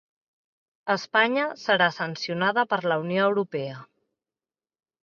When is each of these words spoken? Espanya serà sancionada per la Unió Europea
Espanya 0.93 1.43
serà 1.65 1.91
sancionada 1.99 2.65
per 2.73 2.81
la 2.89 2.99
Unió 3.05 3.31
Europea 3.31 3.81